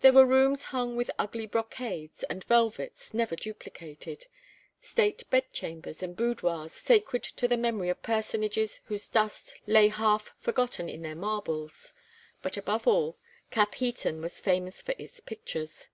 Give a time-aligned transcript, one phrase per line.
[0.00, 4.26] There were rooms hung with ugly brocades and velvets never duplicated,
[4.80, 10.30] state bed chambers and boudoirs sacred to the memory of personages whose dust lay half
[10.38, 11.92] forgotten in their marbles;
[12.42, 13.18] but above all,
[13.50, 15.88] Capheaton was famous for its pictures.